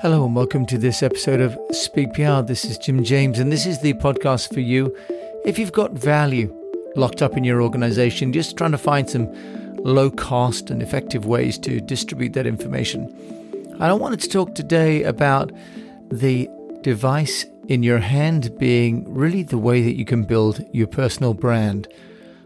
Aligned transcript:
Hello 0.00 0.24
and 0.24 0.34
welcome 0.34 0.64
to 0.64 0.78
this 0.78 1.02
episode 1.02 1.40
of 1.40 1.58
Speak 1.72 2.14
PR. 2.14 2.40
This 2.40 2.64
is 2.64 2.78
Jim 2.78 3.04
James, 3.04 3.38
and 3.38 3.52
this 3.52 3.66
is 3.66 3.80
the 3.80 3.92
podcast 3.94 4.54
for 4.54 4.60
you 4.60 4.96
if 5.44 5.58
you've 5.58 5.72
got 5.72 5.92
value 5.92 6.54
locked 6.96 7.20
up 7.20 7.36
in 7.36 7.44
your 7.44 7.60
organization, 7.60 8.32
just 8.32 8.56
trying 8.56 8.70
to 8.72 8.78
find 8.78 9.10
some 9.10 9.28
low 9.84 10.10
cost 10.10 10.70
and 10.70 10.82
effective 10.82 11.26
ways 11.26 11.58
to 11.58 11.80
distribute 11.80 12.32
that 12.32 12.46
information. 12.46 13.12
I 13.78 13.92
wanted 13.92 14.20
to 14.20 14.28
talk 14.28 14.54
today 14.54 15.02
about 15.02 15.52
the 16.10 16.48
device 16.80 17.44
in 17.68 17.82
your 17.82 17.98
hand 17.98 18.56
being 18.58 19.12
really 19.12 19.42
the 19.42 19.58
way 19.58 19.82
that 19.82 19.96
you 19.96 20.06
can 20.06 20.24
build 20.24 20.64
your 20.72 20.86
personal 20.86 21.34
brand. 21.34 21.88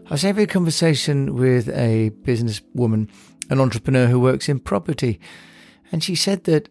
I 0.07 0.15
was 0.15 0.23
having 0.23 0.43
a 0.43 0.47
conversation 0.47 1.35
with 1.35 1.69
a 1.69 2.09
businesswoman, 2.23 3.09
an 3.49 3.61
entrepreneur 3.61 4.07
who 4.07 4.19
works 4.19 4.49
in 4.49 4.59
property, 4.59 5.21
and 5.89 6.03
she 6.03 6.15
said 6.15 6.43
that 6.43 6.67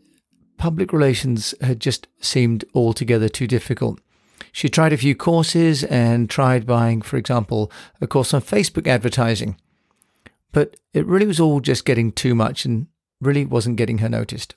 public 0.58 0.92
relations 0.92 1.54
had 1.60 1.80
just 1.80 2.08
seemed 2.20 2.64
altogether 2.74 3.28
too 3.28 3.46
difficult. 3.46 4.00
She 4.52 4.68
tried 4.68 4.92
a 4.92 4.98
few 4.98 5.14
courses 5.14 5.82
and 5.84 6.28
tried 6.28 6.66
buying, 6.66 7.02
for 7.02 7.16
example, 7.16 7.72
a 8.00 8.06
course 8.06 8.34
on 8.34 8.42
Facebook 8.42 8.86
advertising. 8.86 9.56
But 10.52 10.76
it 10.92 11.06
really 11.06 11.26
was 11.26 11.40
all 11.40 11.60
just 11.60 11.84
getting 11.84 12.12
too 12.12 12.34
much 12.34 12.64
and 12.64 12.86
really 13.20 13.46
wasn't 13.46 13.76
getting 13.76 13.98
her 13.98 14.08
noticed. 14.08 14.54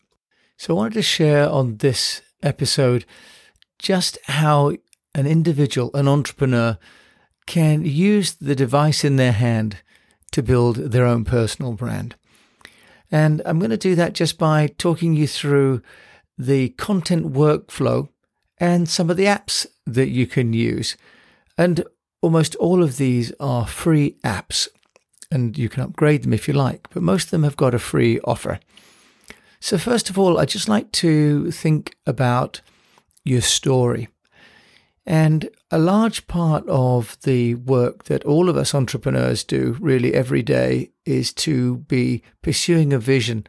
So 0.57 0.73
I 0.73 0.77
wanted 0.77 0.95
to 0.95 1.01
share 1.01 1.49
on 1.49 1.77
this 1.77 2.21
episode 2.43 3.05
just 3.79 4.17
how 4.25 4.75
an 5.13 5.25
individual, 5.25 5.91
an 5.93 6.07
entrepreneur, 6.07 6.77
can 7.45 7.85
use 7.85 8.34
the 8.34 8.55
device 8.55 9.05
in 9.05 9.15
their 9.15 9.31
hand 9.31 9.77
to 10.31 10.43
build 10.43 10.77
their 10.77 11.05
own 11.05 11.23
personal 11.23 11.73
brand. 11.73 12.15
And 13.11 13.41
I'm 13.45 13.59
going 13.59 13.71
to 13.71 13.77
do 13.77 13.95
that 13.95 14.13
just 14.13 14.37
by 14.37 14.67
talking 14.67 15.13
you 15.13 15.27
through 15.27 15.81
the 16.37 16.69
content 16.69 17.33
workflow 17.33 18.09
and 18.57 18.89
some 18.89 19.09
of 19.09 19.17
the 19.17 19.25
apps 19.25 19.65
that 19.85 20.09
you 20.09 20.27
can 20.27 20.53
use. 20.53 20.97
And 21.57 21.84
almost 22.21 22.55
all 22.55 22.84
of 22.84 22.97
these 22.97 23.31
are 23.39 23.67
free 23.67 24.17
apps, 24.23 24.67
and 25.31 25.57
you 25.57 25.70
can 25.70 25.84
upgrade 25.84 26.23
them 26.23 26.34
if 26.34 26.47
you 26.47 26.53
like, 26.53 26.87
but 26.91 27.03
most 27.03 27.25
of 27.25 27.31
them 27.31 27.43
have 27.43 27.57
got 27.57 27.73
a 27.73 27.79
free 27.79 28.20
offer. 28.21 28.59
So, 29.59 29.77
first 29.77 30.09
of 30.09 30.19
all, 30.19 30.37
I'd 30.37 30.49
just 30.49 30.69
like 30.69 30.91
to 30.93 31.51
think 31.51 31.95
about 32.05 32.62
your 33.23 33.41
story. 33.41 34.09
And 35.05 35.49
a 35.70 35.77
large 35.77 36.25
part 36.27 36.67
of 36.67 37.17
the 37.21 37.55
work 37.55 38.05
that 38.05 38.23
all 38.23 38.49
of 38.49 38.57
us 38.57 38.73
entrepreneurs 38.73 39.43
do 39.43 39.77
really 39.79 40.13
every 40.13 40.41
day 40.41 40.91
is 41.05 41.31
to 41.34 41.77
be 41.77 42.23
pursuing 42.41 42.91
a 42.91 42.99
vision 42.99 43.45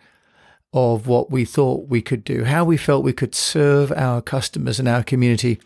of 0.73 1.07
what 1.07 1.31
we 1.31 1.47
thought 1.47 1.89
we 1.89 2.03
could 2.03 2.25
do, 2.25 2.45
how 2.45 2.65
we 2.65 2.77
felt 2.77 3.05
we 3.05 3.13
could 3.13 3.35
serve 3.35 3.91
our 3.93 4.21
customers 4.21 4.79
and 4.79 4.87
our 4.89 5.03
community 5.03 5.59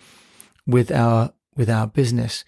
with 0.66 0.92
our 0.92 1.32
with 1.56 1.68
our 1.68 1.86
business. 1.86 2.44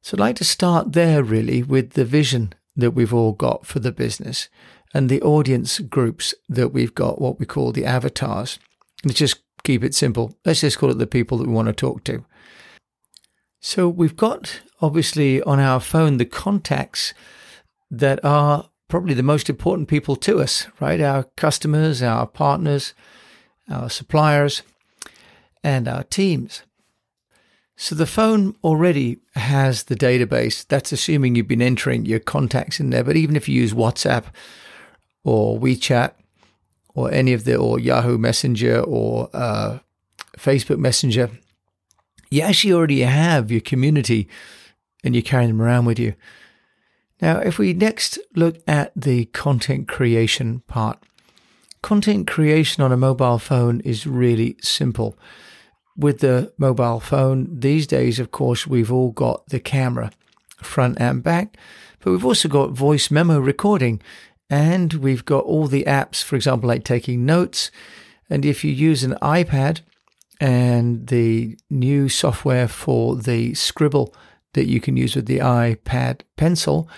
So 0.00 0.14
I'd 0.14 0.20
like 0.20 0.36
to 0.36 0.44
start 0.44 0.92
there 0.92 1.24
really 1.24 1.64
with 1.64 1.94
the 1.94 2.04
vision 2.04 2.52
that 2.76 2.92
we've 2.92 3.12
all 3.12 3.32
got 3.32 3.66
for 3.66 3.80
the 3.80 3.90
business 3.90 4.48
and 4.94 5.08
the 5.08 5.20
audience 5.22 5.80
groups 5.80 6.32
that 6.48 6.68
we've 6.68 6.94
got, 6.94 7.20
what 7.20 7.40
we 7.40 7.46
call 7.46 7.72
the 7.72 7.84
avatars. 7.84 8.60
Let's 9.04 9.18
just 9.18 9.40
keep 9.68 9.84
it 9.84 9.94
simple. 9.94 10.34
Let's 10.46 10.62
just 10.62 10.78
call 10.78 10.90
it 10.90 10.96
the 10.96 11.06
people 11.06 11.36
that 11.36 11.46
we 11.46 11.52
want 11.52 11.66
to 11.68 11.74
talk 11.74 12.02
to. 12.04 12.24
So 13.60 13.86
we've 13.86 14.16
got 14.16 14.62
obviously 14.80 15.42
on 15.42 15.60
our 15.60 15.78
phone 15.78 16.16
the 16.16 16.24
contacts 16.24 17.12
that 17.90 18.18
are 18.24 18.70
probably 18.88 19.12
the 19.12 19.22
most 19.22 19.50
important 19.50 19.86
people 19.86 20.16
to 20.16 20.40
us, 20.40 20.68
right? 20.80 21.02
Our 21.02 21.24
customers, 21.36 22.02
our 22.02 22.26
partners, 22.26 22.94
our 23.70 23.90
suppliers, 23.90 24.62
and 25.62 25.86
our 25.86 26.04
teams. 26.04 26.62
So 27.76 27.94
the 27.94 28.06
phone 28.06 28.56
already 28.64 29.18
has 29.34 29.84
the 29.84 29.96
database. 29.96 30.66
That's 30.66 30.92
assuming 30.92 31.34
you've 31.34 31.46
been 31.46 31.60
entering 31.60 32.06
your 32.06 32.20
contacts 32.20 32.80
in 32.80 32.88
there. 32.88 33.04
But 33.04 33.16
even 33.16 33.36
if 33.36 33.50
you 33.50 33.60
use 33.60 33.74
WhatsApp 33.74 34.24
or 35.24 35.60
WeChat 35.60 36.12
or 36.98 37.12
any 37.12 37.32
of 37.32 37.44
the, 37.44 37.56
or 37.56 37.78
Yahoo 37.78 38.18
Messenger 38.18 38.80
or 38.80 39.30
uh, 39.32 39.78
Facebook 40.36 40.78
Messenger, 40.78 41.30
you 42.30 42.42
actually 42.42 42.72
already 42.72 43.00
have 43.00 43.50
your 43.50 43.60
community 43.60 44.28
and 45.04 45.14
you're 45.14 45.22
carrying 45.22 45.50
them 45.50 45.62
around 45.62 45.84
with 45.84 45.98
you. 45.98 46.14
Now, 47.20 47.38
if 47.38 47.58
we 47.58 47.72
next 47.72 48.18
look 48.34 48.56
at 48.66 48.92
the 48.94 49.26
content 49.26 49.88
creation 49.88 50.60
part, 50.66 50.98
content 51.82 52.26
creation 52.26 52.82
on 52.82 52.92
a 52.92 52.96
mobile 52.96 53.38
phone 53.38 53.80
is 53.80 54.06
really 54.06 54.56
simple. 54.60 55.16
With 55.96 56.18
the 56.20 56.52
mobile 56.58 57.00
phone 57.00 57.60
these 57.60 57.86
days, 57.86 58.20
of 58.20 58.30
course, 58.30 58.66
we've 58.66 58.92
all 58.92 59.10
got 59.10 59.48
the 59.48 59.60
camera 59.60 60.10
front 60.62 61.00
and 61.00 61.22
back, 61.22 61.56
but 62.00 62.10
we've 62.10 62.24
also 62.24 62.48
got 62.48 62.70
voice 62.70 63.10
memo 63.10 63.38
recording 63.38 64.00
and 64.50 64.94
we've 64.94 65.24
got 65.24 65.44
all 65.44 65.66
the 65.66 65.84
apps, 65.84 66.22
for 66.22 66.36
example, 66.36 66.68
like 66.68 66.84
taking 66.84 67.26
notes. 67.26 67.70
And 68.30 68.44
if 68.44 68.64
you 68.64 68.72
use 68.72 69.04
an 69.04 69.16
iPad, 69.22 69.80
and 70.40 71.08
the 71.08 71.56
new 71.68 72.08
software 72.08 72.68
for 72.68 73.16
the 73.16 73.54
scribble 73.54 74.14
that 74.54 74.66
you 74.66 74.80
can 74.80 74.96
use 74.96 75.16
with 75.16 75.26
the 75.26 75.38
iPad 75.38 76.20
pencil, 76.36 76.88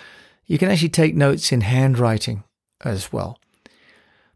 you 0.45 0.57
can 0.57 0.69
actually 0.69 0.89
take 0.89 1.15
notes 1.15 1.51
in 1.51 1.61
handwriting 1.61 2.43
as 2.81 3.11
well. 3.11 3.39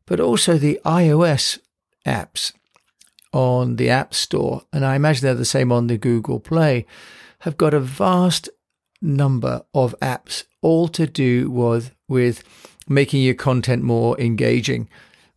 But 0.05 0.19
also 0.19 0.57
the 0.57 0.79
iOS 0.85 1.59
apps 2.05 2.53
on 3.31 3.75
the 3.75 3.89
App 3.89 4.13
Store, 4.13 4.63
and 4.71 4.85
I 4.85 4.95
imagine 4.95 5.25
they're 5.25 5.35
the 5.35 5.45
same 5.45 5.71
on 5.71 5.87
the 5.87 5.97
Google 5.97 6.39
Play, 6.39 6.85
have 7.39 7.57
got 7.57 7.73
a 7.73 7.79
vast 7.79 8.49
number 9.01 9.63
of 9.73 9.93
apps 10.01 10.45
all 10.61 10.87
to 10.89 11.05
do 11.05 11.49
with, 11.49 11.93
with 12.07 12.43
making 12.87 13.21
your 13.21 13.35
content 13.35 13.83
more 13.83 14.19
engaging. 14.19 14.89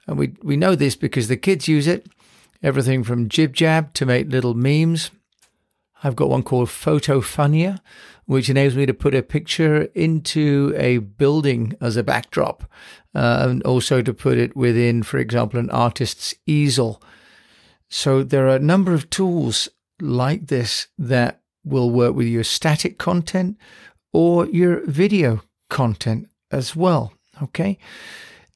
And 0.07 0.19
we, 0.19 0.35
we 0.43 0.57
know 0.57 0.75
this 0.75 0.97
because 0.97 1.29
the 1.29 1.37
kids 1.37 1.69
use 1.69 1.87
it 1.87 2.07
everything 2.63 3.05
from 3.05 3.29
JibJab 3.29 3.93
to 3.95 4.07
make 4.07 4.29
little 4.29 4.55
memes. 4.55 5.11
I've 6.03 6.17
got 6.17 6.29
one 6.29 6.43
called 6.43 6.69
Photofunia, 6.69 7.81
which 8.27 8.49
enables 8.49 8.77
me 8.77 8.87
to 8.87 8.95
put 8.95 9.15
a 9.15 9.23
picture 9.23 9.83
into 9.95 10.75
a 10.77 10.99
building 10.99 11.75
as 11.81 11.97
a 11.97 12.03
backdrop, 12.03 12.65
uh, 13.15 13.47
and 13.49 13.63
also 13.65 14.03
to 14.03 14.15
put 14.15 14.39
it 14.39 14.57
within, 14.57 15.03
for 15.03 15.19
example, 15.19 15.59
an 15.59 15.71
artist's 15.71 16.35
easel. 16.47 17.03
So 17.89 18.23
there 18.23 18.47
are 18.47 18.57
a 18.57 18.61
number 18.61 18.93
of 18.93 19.11
tools 19.11 19.69
like 20.01 20.47
this 20.47 20.89
that 20.99 21.41
will 21.65 21.91
work 21.91 22.15
with 22.15 22.29
your 22.29 22.45
static 22.45 22.99
content 22.99 23.57
or 24.13 24.47
your 24.47 24.85
video 24.87 25.43
content 25.69 26.29
as 26.51 26.77
well. 26.77 27.13
Okay. 27.43 27.79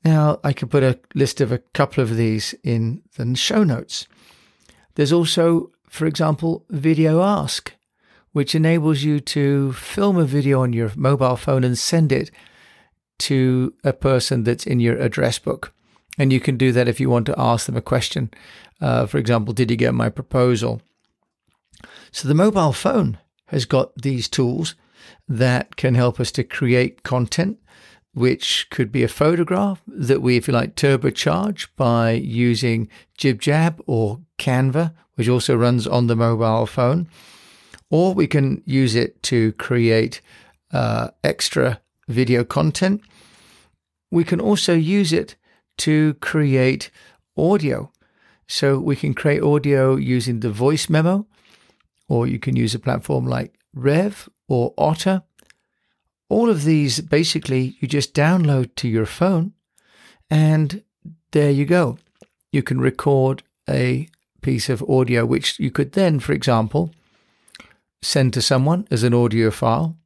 Now, 0.04 0.40
I 0.42 0.52
could 0.52 0.70
put 0.70 0.82
a 0.82 0.98
list 1.14 1.40
of 1.40 1.52
a 1.52 1.58
couple 1.58 2.02
of 2.02 2.16
these 2.16 2.54
in 2.64 3.02
the 3.16 3.36
show 3.36 3.62
notes. 3.62 4.08
There's 4.94 5.12
also, 5.12 5.70
for 5.88 6.06
example, 6.06 6.64
VideoAsk, 6.72 7.70
which 8.32 8.54
enables 8.54 9.02
you 9.02 9.20
to 9.20 9.72
film 9.74 10.16
a 10.16 10.24
video 10.24 10.62
on 10.62 10.72
your 10.72 10.90
mobile 10.96 11.36
phone 11.36 11.64
and 11.64 11.78
send 11.78 12.10
it 12.10 12.30
to 13.20 13.74
a 13.84 13.92
person 13.92 14.42
that's 14.42 14.66
in 14.66 14.80
your 14.80 14.98
address 14.98 15.38
book. 15.38 15.72
And 16.18 16.32
you 16.32 16.40
can 16.40 16.56
do 16.56 16.72
that 16.72 16.88
if 16.88 16.98
you 16.98 17.08
want 17.08 17.26
to 17.26 17.38
ask 17.38 17.66
them 17.66 17.76
a 17.76 17.82
question. 17.82 18.30
Uh, 18.80 19.06
for 19.06 19.18
example, 19.18 19.54
did 19.54 19.70
you 19.70 19.76
get 19.76 19.94
my 19.94 20.08
proposal? 20.08 20.82
So 22.10 22.26
the 22.26 22.34
mobile 22.34 22.72
phone 22.72 23.18
has 23.46 23.64
got 23.64 23.94
these 23.96 24.28
tools 24.28 24.74
that 25.28 25.76
can 25.76 25.94
help 25.94 26.18
us 26.18 26.32
to 26.32 26.44
create 26.44 27.02
content 27.02 27.58
which 28.14 28.68
could 28.70 28.92
be 28.92 29.02
a 29.02 29.08
photograph 29.08 29.82
that 29.86 30.20
we, 30.20 30.36
if 30.36 30.46
you 30.46 30.54
like, 30.54 30.76
turbocharge 30.76 31.68
by 31.76 32.12
using 32.12 32.88
JibJab 33.18 33.80
or 33.86 34.20
Canva, 34.38 34.92
which 35.14 35.28
also 35.28 35.56
runs 35.56 35.86
on 35.86 36.06
the 36.06 36.16
mobile 36.16 36.66
phone. 36.66 37.08
Or 37.90 38.14
we 38.14 38.26
can 38.26 38.62
use 38.66 38.94
it 38.94 39.22
to 39.24 39.52
create 39.52 40.20
uh, 40.72 41.08
extra 41.24 41.80
video 42.08 42.44
content. 42.44 43.02
We 44.10 44.24
can 44.24 44.40
also 44.40 44.74
use 44.74 45.12
it 45.12 45.36
to 45.78 46.14
create 46.14 46.90
audio. 47.36 47.90
So 48.46 48.78
we 48.78 48.96
can 48.96 49.14
create 49.14 49.42
audio 49.42 49.96
using 49.96 50.40
the 50.40 50.50
voice 50.50 50.90
memo, 50.90 51.26
or 52.08 52.26
you 52.26 52.38
can 52.38 52.56
use 52.56 52.74
a 52.74 52.78
platform 52.78 53.26
like 53.26 53.54
Rev 53.72 54.28
or 54.48 54.74
Otter 54.76 55.22
all 56.32 56.48
of 56.50 56.64
these 56.64 57.00
basically 57.00 57.76
you 57.80 57.86
just 57.86 58.14
download 58.14 58.74
to 58.76 58.88
your 58.88 59.06
phone 59.06 59.52
and 60.30 60.82
there 61.32 61.50
you 61.50 61.66
go. 61.66 61.98
You 62.52 62.62
can 62.62 62.80
record 62.80 63.42
a 63.68 64.08
piece 64.40 64.68
of 64.68 64.82
audio, 64.88 65.24
which 65.26 65.58
you 65.58 65.70
could 65.70 65.92
then, 65.92 66.20
for 66.20 66.32
example, 66.32 66.90
send 68.00 68.32
to 68.34 68.42
someone 68.42 68.86
as 68.90 69.02
an 69.02 69.14
audio 69.14 69.50
file, 69.50 69.96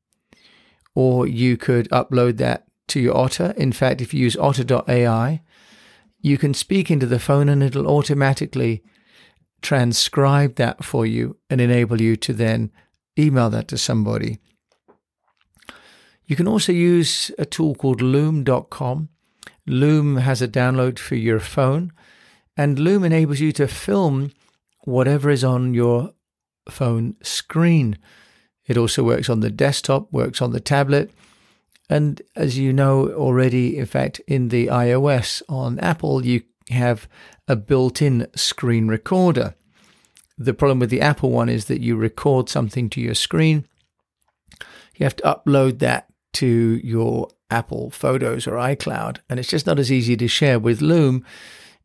or 0.94 1.26
you 1.26 1.56
could 1.56 1.88
upload 1.90 2.36
that 2.38 2.66
to 2.88 3.00
your 3.00 3.16
Otter. 3.16 3.54
In 3.56 3.72
fact, 3.72 4.00
if 4.00 4.12
you 4.12 4.20
use 4.20 4.36
otter.ai, 4.36 5.42
you 6.20 6.38
can 6.38 6.54
speak 6.54 6.90
into 6.90 7.06
the 7.06 7.18
phone 7.18 7.48
and 7.48 7.62
it'll 7.62 7.86
automatically 7.86 8.82
transcribe 9.62 10.56
that 10.56 10.84
for 10.84 11.06
you 11.06 11.36
and 11.48 11.60
enable 11.60 12.00
you 12.00 12.16
to 12.16 12.32
then 12.32 12.70
email 13.18 13.50
that 13.50 13.68
to 13.68 13.78
somebody. 13.78 14.38
You 16.26 16.36
can 16.36 16.48
also 16.48 16.72
use 16.72 17.30
a 17.38 17.44
tool 17.44 17.74
called 17.74 18.02
loom.com. 18.02 19.08
Loom 19.66 20.16
has 20.16 20.42
a 20.42 20.48
download 20.48 20.98
for 20.98 21.14
your 21.14 21.40
phone, 21.40 21.92
and 22.56 22.78
Loom 22.78 23.04
enables 23.04 23.40
you 23.40 23.52
to 23.52 23.68
film 23.68 24.32
whatever 24.84 25.30
is 25.30 25.44
on 25.44 25.74
your 25.74 26.12
phone 26.68 27.16
screen. 27.22 27.98
It 28.66 28.76
also 28.76 29.04
works 29.04 29.28
on 29.28 29.40
the 29.40 29.50
desktop, 29.50 30.12
works 30.12 30.42
on 30.42 30.52
the 30.52 30.60
tablet, 30.60 31.12
and 31.88 32.20
as 32.34 32.58
you 32.58 32.72
know 32.72 33.08
already, 33.08 33.78
in 33.78 33.86
fact, 33.86 34.20
in 34.26 34.48
the 34.48 34.66
iOS 34.66 35.42
on 35.48 35.78
Apple, 35.78 36.26
you 36.26 36.42
have 36.70 37.08
a 37.46 37.54
built 37.54 38.02
in 38.02 38.26
screen 38.34 38.88
recorder. 38.88 39.54
The 40.36 40.54
problem 40.54 40.80
with 40.80 40.90
the 40.90 41.00
Apple 41.00 41.30
one 41.30 41.48
is 41.48 41.66
that 41.66 41.80
you 41.80 41.96
record 41.96 42.48
something 42.48 42.90
to 42.90 43.00
your 43.00 43.14
screen. 43.14 43.66
You 44.96 45.04
have 45.04 45.16
to 45.16 45.22
upload 45.22 45.78
that 45.78 46.05
to 46.40 46.80
your 46.82 47.28
Apple 47.50 47.90
Photos 47.90 48.46
or 48.46 48.52
iCloud, 48.52 49.18
and 49.28 49.38
it's 49.38 49.50
just 49.50 49.66
not 49.66 49.78
as 49.78 49.92
easy 49.92 50.16
to 50.16 50.28
share. 50.28 50.58
With 50.58 50.80
Loom, 50.80 51.24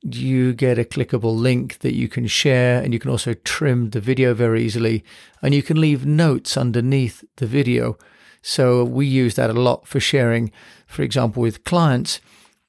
you 0.02 0.54
get 0.54 0.80
a 0.80 0.84
clickable 0.84 1.36
link 1.36 1.80
that 1.80 1.94
you 1.94 2.08
can 2.08 2.28
share, 2.28 2.82
and 2.82 2.94
you 2.94 3.00
can 3.00 3.12
also 3.12 3.34
trim 3.34 3.92
the 3.92 4.00
video 4.00 4.34
very 4.34 4.64
easily, 4.64 5.04
and 5.42 5.54
you 5.54 5.62
can 5.62 5.80
leave 5.80 6.06
notes 6.06 6.58
underneath 6.58 7.24
the 7.38 7.48
video 7.48 7.98
so 8.42 8.84
we 8.84 9.06
use 9.06 9.36
that 9.36 9.50
a 9.50 9.54
lot 9.54 9.88
for 9.88 10.00
sharing, 10.00 10.52
for 10.88 11.04
example, 11.04 11.42
with 11.42 11.64
clients. 11.64 12.20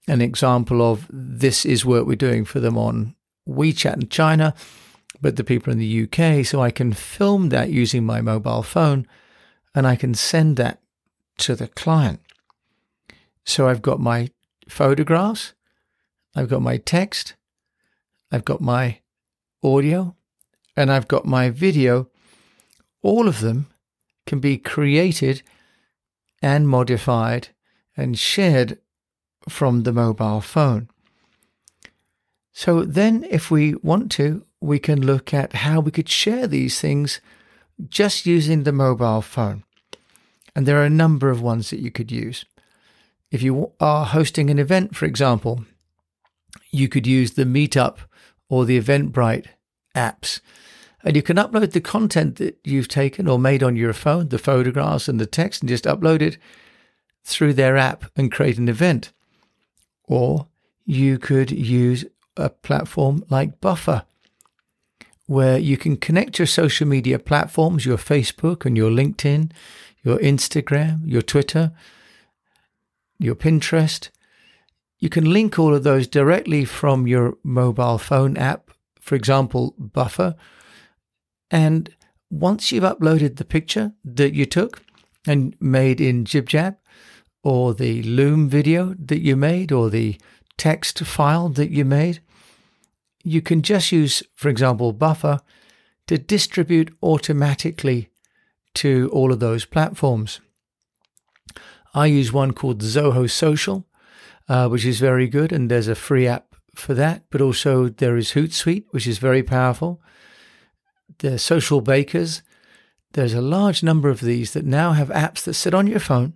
An 0.07 0.21
example 0.21 0.83
of 0.83 1.07
this 1.11 1.65
is 1.65 1.85
work 1.85 2.07
we're 2.07 2.17
doing 2.17 2.45
for 2.45 2.61
them 2.61 2.77
on 2.77 3.15
WeChat 3.49 3.95
in 3.95 4.09
China, 4.09 4.55
but 5.21 5.37
the 5.37 5.45
people 5.45 5.73
in 5.73 5.79
the 5.79 6.03
UK. 6.03 6.45
So 6.45 6.61
I 6.61 6.71
can 6.71 6.93
film 6.93 7.49
that 7.49 7.71
using 7.71 8.05
my 8.05 8.21
mobile 8.21 8.63
phone 8.63 9.07
and 9.75 9.87
I 9.87 9.97
can 9.97 10.15
send 10.15 10.57
that 10.57 10.82
to 11.39 11.55
the 11.55 11.69
client. 11.69 12.21
So 13.45 13.69
I've 13.69 13.83
got 13.83 14.01
my 14.01 14.31
photographs, 14.69 15.55
I've 16.35 16.49
got 16.49 16.63
my 16.63 16.77
text, 16.79 17.35
I've 18.31 18.45
got 18.45 18.61
my 18.61 19.01
audio, 19.63 20.17
and 20.77 20.91
I've 20.91 21.09
got 21.09 21.27
my 21.27 21.51
video. 21.51 22.09
All 23.03 23.29
of 23.29 23.41
them 23.41 23.67
can 24.27 24.41
be 24.41 24.57
created 24.59 25.43
and 26.41 26.69
modified 26.69 27.49
and 27.97 28.19
shared 28.19 28.79
from 29.49 29.83
the 29.83 29.93
mobile 29.93 30.41
phone. 30.41 30.89
So 32.53 32.85
then, 32.85 33.25
if 33.31 33.51
we 33.51 33.75
want 33.77 34.11
to, 34.13 34.45
we 34.61 34.79
can 34.79 35.05
look 35.05 35.33
at 35.33 35.55
how 35.55 35.81
we 35.81 35.91
could 35.91 36.09
share 36.09 36.47
these 36.47 36.81
things 36.81 37.21
just 37.89 38.27
using 38.27 38.63
the 38.63 38.73
mobile 38.73 39.23
phone. 39.23 39.65
And 40.55 40.67
there 40.67 40.81
are 40.81 40.85
a 40.85 40.91
number 40.91 41.31
of 41.31 41.41
ones 41.41 41.71
that 41.71 41.81
you 41.81 41.91
could 41.91 42.13
use. 42.13 42.45
If 43.31 43.43
you 43.43 43.73
are 43.81 44.05
hosting 44.05 44.51
an 44.51 44.59
event, 44.59 44.95
for 44.95 45.07
example, 45.07 45.65
you 46.71 46.89
could 46.89 47.07
use 47.07 47.33
the 47.33 47.45
Meetup 47.45 47.99
or 48.49 48.65
the 48.65 48.79
Eventbrite 48.79 49.47
apps. 49.97 50.41
And 51.03 51.17
you 51.17 51.23
can 51.23 51.37
upload 51.37 51.73
the 51.73 51.81
content 51.81 52.37
that 52.37 52.59
you've 52.65 52.89
taken 52.89 53.27
or 53.27 53.39
made 53.39 53.63
on 53.63 53.77
your 53.77 53.93
phone, 53.93 54.29
the 54.29 54.39
photographs 54.39 55.09
and 55.09 55.19
the 55.19 55.27
text, 55.27 55.63
and 55.63 55.69
just 55.69 55.85
upload 55.85 56.21
it 56.21 56.39
through 57.25 57.55
their 57.55 57.77
app 57.77 58.05
and 58.17 58.31
create 58.31 58.59
an 58.59 58.69
event. 58.69 59.13
Or 60.05 60.49
you 60.85 61.19
could 61.19 61.51
use 61.51 62.05
a 62.37 62.51
platform 62.51 63.25
like 63.31 63.61
Buffer, 63.61 64.05
where 65.33 65.57
you 65.59 65.79
can 65.79 65.97
connect 65.97 66.39
your 66.39 66.47
social 66.47 66.87
media 66.87 67.19
platforms, 67.19 67.87
your 67.87 67.97
Facebook 67.97 68.67
and 68.67 68.77
your 68.77 68.91
LinkedIn, 68.91 69.51
your 70.05 70.19
Instagram, 70.19 71.01
your 71.07 71.23
Twitter, 71.23 71.73
your 73.19 73.35
Pinterest. 73.35 74.11
You 74.99 75.09
can 75.09 75.33
link 75.33 75.59
all 75.59 75.75
of 75.75 75.85
those 75.85 76.07
directly 76.07 76.67
from 76.67 77.07
your 77.07 77.39
mobile 77.43 77.97
phone 77.97 78.37
app, 78.37 78.71
for 79.01 79.15
example, 79.15 79.75
Buffer, 79.79 80.35
and 81.51 81.95
once 82.29 82.71
you've 82.71 82.85
uploaded 82.85 83.37
the 83.37 83.45
picture 83.45 83.93
that 84.05 84.35
you 84.35 84.47
took 84.47 84.83
and 85.27 85.57
made 85.61 86.01
in 86.01 86.25
JibJab, 86.25 86.77
or 87.43 87.75
the 87.75 88.03
Loom 88.03 88.49
video 88.49 88.95
that 88.99 89.21
you 89.21 89.37
made, 89.37 89.73
or 89.73 89.89
the 89.89 90.19
text 90.57 90.99
file 91.01 91.49
that 91.51 91.71
you 91.71 91.85
made, 91.85 92.21
you 93.23 93.43
can 93.43 93.63
just 93.63 93.93
use, 93.93 94.23
for 94.35 94.49
example, 94.49 94.93
Buffer 94.93 95.41
to 96.07 96.19
distribute 96.19 96.95
automatically 97.03 98.11
to 98.75 99.11
all 99.13 99.33
of 99.33 99.41
those 99.41 99.65
platforms. 99.65 100.41
I 101.95 102.07
use 102.07 102.33
one 102.33 102.53
called 102.53 102.81
Zoho 102.81 103.31
Social, 103.31 103.87
uh, 104.49 104.69
which 104.69 104.85
is 104.85 104.99
very 104.99 105.29
good, 105.29 105.53
and 105.53 105.71
there's 105.71 105.89
a 105.89 105.95
free 105.95 106.27
app 106.27 106.55
for 106.75 106.95
that. 106.95 107.25
But 107.31 107.41
also 107.41 107.89
there 107.89 108.17
is 108.17 108.33
Hootsuite, 108.33 108.87
which 108.91 109.07
is 109.07 109.19
very 109.19 109.43
powerful 109.43 110.01
the 111.19 111.31
Socialbakers. 111.33 112.43
There's 113.13 113.35
a 113.35 113.41
large 113.41 113.83
number 113.83 114.09
of 114.09 114.21
these 114.21 114.53
that 114.53 114.65
now 114.65 114.93
have 114.93 115.09
apps 115.09 115.45
that 115.45 115.55
sit 115.55 115.75
on 115.75 115.87
your 115.87 116.01
phone. 116.01 116.35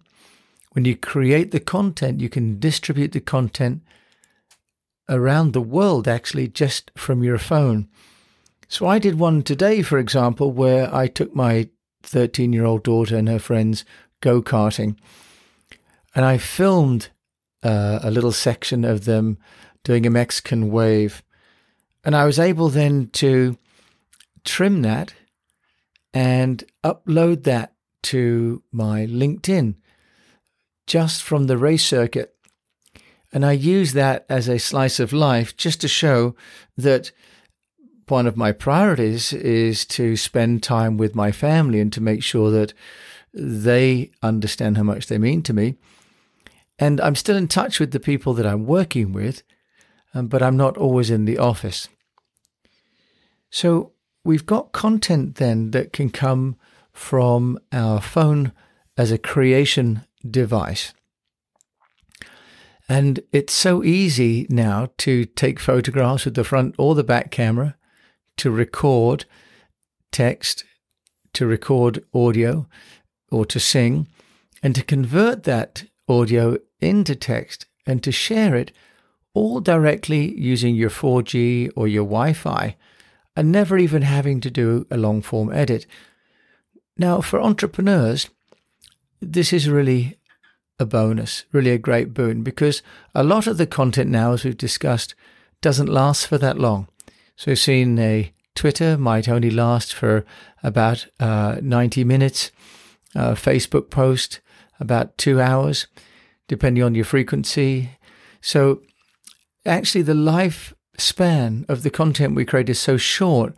When 0.73 0.85
you 0.85 0.97
create 0.97 1.50
the 1.50 1.61
content, 1.61 2.21
you 2.21 2.29
can 2.29 2.59
distribute 2.59 3.12
the 3.12 3.21
content 3.21 3.83
around 5.08 5.53
the 5.53 5.61
world 5.61 6.08
actually 6.08 6.49
just 6.49 6.91
from 6.97 7.23
your 7.23 7.38
phone. 7.38 7.88
So 8.69 8.87
I 8.87 8.99
did 8.99 9.19
one 9.19 9.43
today, 9.43 9.82
for 9.82 9.99
example, 9.99 10.50
where 10.50 10.93
I 10.94 11.06
took 11.06 11.35
my 11.35 11.69
13 12.03 12.53
year 12.53 12.64
old 12.64 12.82
daughter 12.82 13.17
and 13.17 13.29
her 13.29 13.38
friends 13.38 13.85
go 14.20 14.43
karting. 14.43 14.97
And 16.14 16.25
I 16.25 16.38
filmed 16.38 17.11
uh, 17.62 18.00
a 18.03 18.11
little 18.11 18.32
section 18.32 18.85
of 18.85 19.05
them 19.05 19.38
doing 19.85 20.06
a 20.06 20.11
Mexican 20.11 20.70
wave. 20.70 21.23
And 22.05 22.17
I 22.17 22.25
was 22.25 22.38
able 22.38 22.69
then 22.69 23.09
to 23.14 23.59
trim 24.44 24.82
that 24.82 25.14
and 26.14 26.64
upload 26.85 27.43
that 27.44 27.75
to 28.05 28.62
my 28.73 29.06
LinkedIn 29.06 29.75
just 30.87 31.23
from 31.23 31.44
the 31.44 31.59
race 31.59 31.85
circuit. 31.85 32.36
And 33.37 33.44
I 33.44 33.53
use 33.53 33.93
that 33.93 34.25
as 34.31 34.49
a 34.49 34.59
slice 34.59 34.99
of 34.99 35.12
life 35.12 35.55
just 35.59 35.83
to 35.83 35.88
show 35.88 36.35
that 36.79 37.11
one 38.09 38.27
of 38.27 38.35
my 38.35 38.50
priorities 38.50 39.31
is 39.35 39.85
to 39.88 40.16
spend 40.16 40.62
time 40.62 40.97
with 40.97 41.14
my 41.14 41.33
family 41.33 41.78
and 41.78 41.93
to 41.93 42.00
make 42.00 42.23
sure 42.23 42.50
that 42.50 42.73
they 43.35 44.11
understand 44.23 44.78
how 44.78 44.85
much 44.85 45.09
they 45.09 45.19
mean 45.19 45.43
to 45.43 45.52
me. 45.52 45.76
And 46.78 46.99
I'm 46.99 47.14
still 47.14 47.37
in 47.37 47.47
touch 47.47 47.78
with 47.78 47.90
the 47.90 48.00
people 48.00 48.33
that 48.33 48.47
I'm 48.47 48.64
working 48.64 49.12
with, 49.12 49.43
um, 50.14 50.28
but 50.28 50.43
I'm 50.43 50.57
not 50.57 50.78
always 50.78 51.11
in 51.11 51.26
the 51.26 51.37
office. 51.37 51.90
So 53.50 53.93
we've 54.25 54.47
got 54.47 54.73
content 54.73 55.35
then 55.35 55.73
that 55.73 55.93
can 55.93 56.09
come 56.09 56.57
from 56.90 57.59
our 57.71 58.00
phone 58.00 58.52
as 58.97 59.12
a 59.12 59.19
creation 59.19 60.07
device. 60.26 60.95
And 62.88 63.21
it's 63.33 63.52
so 63.52 63.83
easy 63.83 64.47
now 64.49 64.90
to 64.99 65.25
take 65.25 65.59
photographs 65.59 66.25
with 66.25 66.35
the 66.35 66.45
front 66.45 66.75
or 66.78 66.95
the 66.95 67.05
back 67.05 67.31
camera, 67.31 67.76
to 68.37 68.50
record 68.50 69.25
text, 70.12 70.64
to 71.33 71.47
record 71.47 72.05
audio, 72.14 72.69
or 73.31 73.45
to 73.47 73.59
sing, 73.59 74.07
and 74.62 74.75
to 74.75 74.85
convert 74.85 75.43
that 75.43 75.85
audio 76.09 76.59
into 76.81 77.16
text 77.16 77.66
and 77.87 78.02
to 78.02 78.12
share 78.12 78.55
it 78.55 78.73
all 79.35 79.61
directly 79.61 80.35
using 80.38 80.75
your 80.75 80.90
4G 80.90 81.71
or 81.76 81.88
your 81.88 82.05
Wi 82.05 82.33
Fi 82.33 82.76
and 83.37 83.52
never 83.52 83.76
even 83.76 84.02
having 84.02 84.40
to 84.40 84.50
do 84.50 84.87
a 84.90 84.97
long 84.97 85.21
form 85.21 85.52
edit. 85.52 85.87
Now, 86.97 87.21
for 87.21 87.40
entrepreneurs, 87.40 88.31
this 89.21 89.52
is 89.52 89.69
really 89.69 90.16
a 90.78 90.87
bonus, 90.87 91.45
really 91.52 91.71
a 91.71 91.78
great 91.78 92.12
boon, 92.12 92.42
because 92.42 92.83
a 93.14 93.25
lot 93.25 93.47
of 93.47 93.59
the 93.59 93.66
content 93.66 94.11
now, 94.11 94.33
as 94.33 94.45
we've 94.45 94.56
discussed, 94.56 95.14
doesn't 95.61 95.88
last 95.88 96.26
for 96.26 96.38
that 96.38 96.59
long. 96.59 96.88
So 97.37 97.50
we've 97.50 97.59
seen 97.59 97.99
a 97.99 98.33
Twitter 98.54 98.97
might 98.97 99.28
only 99.28 99.50
last 99.50 99.95
for 99.95 100.25
about 100.62 101.06
uh, 101.21 101.56
90 101.62 102.04
minutes, 102.04 102.50
a 103.14 103.33
Facebook 103.33 103.90
post 103.90 104.40
about 104.80 105.16
two 105.18 105.40
hours, 105.40 105.87
depending 106.49 106.83
on 106.83 106.95
your 106.95 107.04
frequency. 107.04 107.90
So 108.40 108.83
actually, 109.64 110.02
the 110.02 110.14
life 110.14 110.75
span 110.99 111.66
of 111.68 111.83
the 111.83 111.90
content 111.90 112.35
we 112.35 112.45
create 112.45 112.68
is 112.68 112.78
so 112.78 112.97
short 112.97 113.54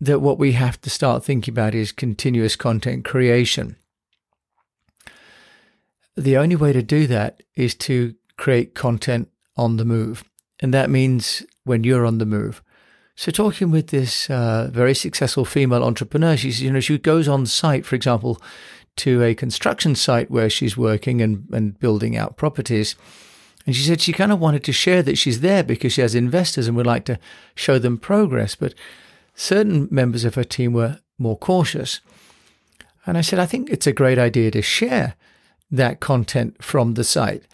that 0.00 0.20
what 0.20 0.38
we 0.38 0.52
have 0.52 0.80
to 0.82 0.90
start 0.90 1.24
thinking 1.24 1.52
about 1.52 1.74
is 1.74 1.92
continuous 1.92 2.56
content 2.56 3.04
creation. 3.04 3.76
The 6.18 6.36
only 6.36 6.56
way 6.56 6.72
to 6.72 6.82
do 6.82 7.06
that 7.06 7.44
is 7.54 7.76
to 7.76 8.14
create 8.36 8.74
content 8.74 9.28
on 9.56 9.76
the 9.76 9.84
move. 9.84 10.24
And 10.58 10.74
that 10.74 10.90
means 10.90 11.44
when 11.62 11.84
you're 11.84 12.04
on 12.04 12.18
the 12.18 12.26
move. 12.26 12.60
So 13.14 13.30
talking 13.30 13.70
with 13.70 13.88
this 13.88 14.28
uh, 14.28 14.68
very 14.72 14.94
successful 14.94 15.44
female 15.44 15.84
entrepreneur, 15.84 16.36
she's 16.36 16.60
you 16.60 16.72
know 16.72 16.80
she 16.80 16.98
goes 16.98 17.28
on 17.28 17.46
site, 17.46 17.86
for 17.86 17.94
example, 17.94 18.42
to 18.96 19.22
a 19.22 19.34
construction 19.34 19.94
site 19.94 20.28
where 20.28 20.50
she's 20.50 20.76
working 20.76 21.22
and, 21.22 21.46
and 21.52 21.78
building 21.78 22.16
out 22.16 22.36
properties. 22.36 22.96
And 23.64 23.76
she 23.76 23.82
said 23.82 24.00
she 24.00 24.12
kind 24.12 24.32
of 24.32 24.40
wanted 24.40 24.64
to 24.64 24.72
share 24.72 25.04
that 25.04 25.18
she's 25.18 25.40
there 25.40 25.62
because 25.62 25.92
she 25.92 26.00
has 26.00 26.16
investors 26.16 26.66
and 26.66 26.76
would 26.76 26.86
like 26.86 27.04
to 27.04 27.20
show 27.54 27.78
them 27.78 27.96
progress. 27.96 28.56
But 28.56 28.74
certain 29.36 29.86
members 29.90 30.24
of 30.24 30.34
her 30.34 30.44
team 30.44 30.72
were 30.72 30.98
more 31.16 31.38
cautious. 31.38 32.00
And 33.06 33.16
I 33.16 33.20
said, 33.20 33.38
I 33.38 33.46
think 33.46 33.70
it's 33.70 33.86
a 33.86 33.92
great 33.92 34.18
idea 34.18 34.50
to 34.50 34.62
share 34.62 35.14
that 35.70 36.00
content 36.00 36.62
from 36.62 36.94
the 36.94 37.04
site. 37.04 37.44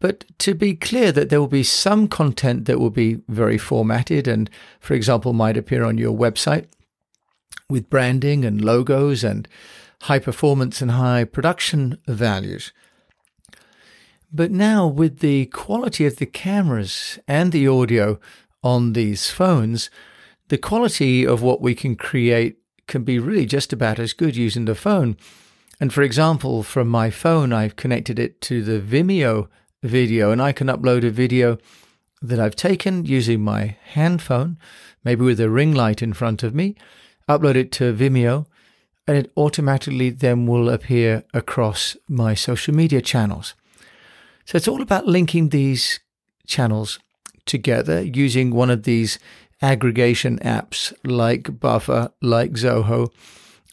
But 0.00 0.24
to 0.38 0.54
be 0.54 0.74
clear 0.74 1.10
that 1.12 1.28
there 1.28 1.40
will 1.40 1.48
be 1.48 1.64
some 1.64 2.06
content 2.06 2.66
that 2.66 2.78
will 2.78 2.90
be 2.90 3.18
very 3.28 3.58
formatted 3.58 4.28
and, 4.28 4.48
for 4.80 4.94
example, 4.94 5.32
might 5.32 5.56
appear 5.56 5.84
on 5.84 5.98
your 5.98 6.16
website 6.16 6.66
with 7.68 7.90
branding 7.90 8.44
and 8.44 8.64
logos 8.64 9.24
and 9.24 9.48
high 10.02 10.20
performance 10.20 10.80
and 10.80 10.92
high 10.92 11.24
production 11.24 11.98
values. 12.06 12.72
But 14.32 14.50
now, 14.50 14.86
with 14.86 15.18
the 15.18 15.46
quality 15.46 16.06
of 16.06 16.16
the 16.16 16.26
cameras 16.26 17.18
and 17.26 17.50
the 17.50 17.66
audio 17.66 18.20
on 18.62 18.92
these 18.92 19.30
phones, 19.30 19.90
the 20.48 20.58
quality 20.58 21.26
of 21.26 21.42
what 21.42 21.60
we 21.60 21.74
can 21.74 21.96
create 21.96 22.58
can 22.86 23.04
be 23.04 23.18
really 23.18 23.46
just 23.46 23.72
about 23.72 23.98
as 23.98 24.12
good 24.12 24.36
using 24.36 24.64
the 24.64 24.74
phone. 24.74 25.16
And 25.80 25.92
for 25.92 26.02
example, 26.02 26.62
from 26.62 26.88
my 26.88 27.10
phone, 27.10 27.52
I've 27.52 27.76
connected 27.76 28.18
it 28.18 28.40
to 28.42 28.62
the 28.62 28.80
Vimeo 28.80 29.48
video, 29.82 30.32
and 30.32 30.42
I 30.42 30.52
can 30.52 30.66
upload 30.66 31.04
a 31.04 31.10
video 31.10 31.58
that 32.20 32.40
I've 32.40 32.56
taken 32.56 33.04
using 33.04 33.42
my 33.42 33.76
hand 33.84 34.20
phone, 34.20 34.58
maybe 35.04 35.24
with 35.24 35.38
a 35.38 35.48
ring 35.48 35.72
light 35.72 36.02
in 36.02 36.12
front 36.12 36.42
of 36.42 36.54
me, 36.54 36.74
upload 37.28 37.54
it 37.54 37.70
to 37.72 37.94
Vimeo, 37.94 38.46
and 39.06 39.16
it 39.16 39.32
automatically 39.36 40.10
then 40.10 40.46
will 40.46 40.68
appear 40.68 41.22
across 41.32 41.96
my 42.08 42.34
social 42.34 42.74
media 42.74 43.00
channels. 43.00 43.54
So 44.44 44.56
it's 44.56 44.68
all 44.68 44.82
about 44.82 45.06
linking 45.06 45.50
these 45.50 46.00
channels 46.46 46.98
together 47.46 48.02
using 48.02 48.50
one 48.50 48.70
of 48.70 48.82
these 48.82 49.18
aggregation 49.62 50.38
apps 50.40 50.92
like 51.04 51.60
Buffer, 51.60 52.10
like 52.20 52.52
Zoho, 52.52 53.12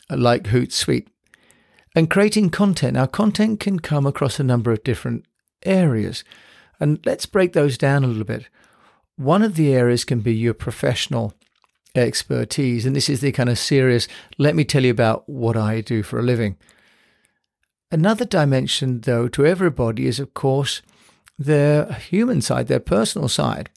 like 0.09 0.43
Hootsuite, 0.43 1.07
and 1.95 2.09
creating 2.09 2.49
content. 2.49 2.93
Now, 2.93 3.05
content 3.05 3.59
can 3.59 3.79
come 3.79 4.05
across 4.05 4.39
a 4.39 4.43
number 4.43 4.71
of 4.71 4.83
different 4.83 5.25
areas. 5.63 6.23
And 6.79 6.99
let's 7.05 7.25
break 7.25 7.53
those 7.53 7.77
down 7.77 8.03
a 8.03 8.07
little 8.07 8.25
bit. 8.25 8.49
One 9.15 9.41
of 9.41 9.55
the 9.55 9.73
areas 9.73 10.03
can 10.03 10.19
be 10.19 10.35
your 10.35 10.53
professional 10.53 11.33
expertise. 11.95 12.85
And 12.85 12.95
this 12.95 13.09
is 13.09 13.21
the 13.21 13.31
kind 13.31 13.49
of 13.49 13.57
serious, 13.57 14.07
let 14.37 14.55
me 14.55 14.65
tell 14.65 14.83
you 14.83 14.91
about 14.91 15.27
what 15.29 15.55
I 15.55 15.79
do 15.79 16.03
for 16.03 16.19
a 16.19 16.23
living. 16.23 16.57
Another 17.91 18.25
dimension, 18.25 19.01
though, 19.01 19.29
to 19.29 19.45
everybody 19.45 20.05
is, 20.05 20.19
of 20.19 20.33
course, 20.33 20.81
their 21.39 21.93
human 21.93 22.41
side, 22.41 22.67
their 22.67 22.79
personal 22.79 23.29
side. 23.29 23.69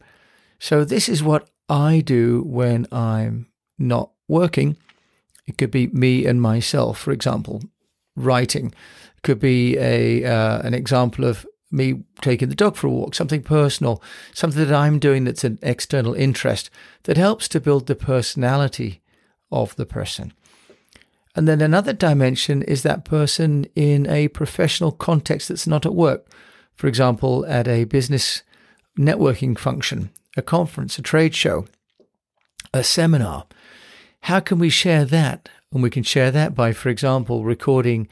So, 0.59 0.85
this 0.85 1.09
is 1.09 1.23
what 1.23 1.49
I 1.69 2.01
do 2.01 2.43
when 2.43 2.87
I'm 2.91 3.47
not 3.79 4.11
working. 4.27 4.77
It 5.47 5.57
could 5.57 5.71
be 5.71 5.87
me 5.89 6.27
and 6.27 6.43
myself, 6.43 6.99
for 6.99 7.13
example, 7.13 7.63
writing. 8.19 8.67
It 9.17 9.23
could 9.23 9.39
be 9.39 9.77
a 9.79 10.25
uh, 10.25 10.61
an 10.61 10.75
example 10.75 11.25
of 11.25 11.47
me 11.71 12.03
taking 12.21 12.49
the 12.49 12.55
dog 12.55 12.77
for 12.77 12.87
a 12.87 12.91
walk, 12.91 13.15
something 13.15 13.43
personal, 13.43 14.03
something 14.33 14.65
that 14.65 14.75
I'm 14.75 14.99
doing 14.99 15.25
that's 15.25 15.45
an 15.45 15.59
external 15.63 16.15
interest 16.15 16.71
that 17.03 17.17
helps 17.17 17.49
to 17.49 17.61
build 17.61 17.87
the 17.87 17.95
personality 17.95 19.03
of 19.53 19.77
the 19.77 19.87
person. 19.87 20.33
And 21.37 21.47
then 21.47 21.61
another 21.61 21.93
dimension 21.93 22.63
is 22.63 22.83
that 22.83 23.05
person 23.05 23.67
in 23.75 24.09
a 24.09 24.29
professional 24.29 24.93
context 24.93 25.49
that's 25.49 25.67
not 25.67 25.87
at 25.87 25.95
work. 25.95 26.27
For 26.75 26.87
example, 26.87 27.45
at 27.47 27.69
a 27.69 27.85
business 27.85 28.43
networking 28.99 29.59
function, 29.59 30.11
a 30.37 30.43
conference, 30.43 30.99
a 30.99 31.03
trade 31.03 31.35
show, 31.35 31.67
a 32.73 32.83
seminar. 32.83 33.47
How 34.23 34.41
can 34.41 34.59
we 34.59 34.71
share 34.71 35.05
that? 35.05 35.49
And 35.73 35.83
we 35.83 35.91
can 35.91 36.03
share 36.03 36.31
that 36.31 36.55
by, 36.55 36.73
for 36.73 36.89
example, 36.89 37.45
recording 37.45 38.09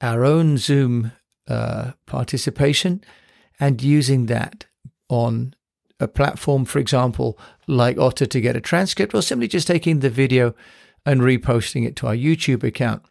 our 0.00 0.24
own 0.24 0.58
Zoom 0.58 1.12
uh, 1.48 1.92
participation 2.06 3.02
and 3.60 3.82
using 3.82 4.26
that 4.26 4.66
on 5.08 5.54
a 6.00 6.08
platform, 6.08 6.64
for 6.64 6.78
example, 6.78 7.38
like 7.66 7.96
Otter 7.96 8.26
to 8.26 8.40
get 8.40 8.56
a 8.56 8.60
transcript, 8.60 9.14
or 9.14 9.22
simply 9.22 9.48
just 9.48 9.66
taking 9.66 10.00
the 10.00 10.10
video 10.10 10.54
and 11.06 11.20
reposting 11.20 11.86
it 11.86 11.96
to 11.96 12.08
our 12.08 12.16
YouTube 12.16 12.64
account. 12.64 13.02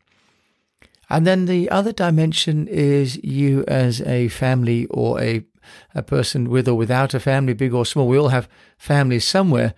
And 1.09 1.25
then 1.25 1.45
the 1.45 1.69
other 1.69 1.93
dimension 1.93 2.67
is 2.67 3.23
you 3.23 3.63
as 3.67 4.01
a 4.01 4.27
family 4.27 4.85
or 4.87 5.21
a, 5.21 5.45
a 5.93 6.03
person 6.03 6.49
with 6.49 6.67
or 6.67 6.75
without 6.75 7.13
a 7.13 7.19
family, 7.19 7.53
big 7.53 7.73
or 7.73 7.85
small. 7.85 8.07
We 8.07 8.17
all 8.17 8.29
have 8.29 8.49
families 8.77 9.25
somewhere. 9.25 9.73